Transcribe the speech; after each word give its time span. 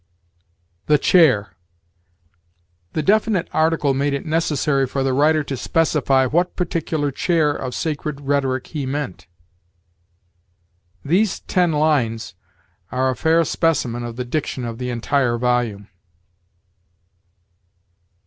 "The 0.87 0.97
chair." 0.97 1.49
The 2.93 3.03
definite 3.03 3.47
article 3.53 3.93
made 3.93 4.15
it 4.15 4.25
necessary 4.25 4.87
for 4.87 5.03
the 5.03 5.13
writer 5.13 5.43
to 5.43 5.55
specify 5.55 6.25
what 6.25 6.55
particular 6.55 7.11
chair 7.11 7.51
of 7.51 7.75
Sacred 7.75 8.19
Rhetoric 8.21 8.65
he 8.65 8.87
meant. 8.87 9.27
These 11.05 11.41
ten 11.41 11.71
lines 11.71 12.33
are 12.91 13.11
a 13.11 13.15
fair 13.15 13.45
specimen 13.45 14.03
of 14.03 14.15
the 14.15 14.25
diction 14.25 14.65
of 14.65 14.79
the 14.79 14.89
entire 14.89 15.37
volume. 15.37 15.87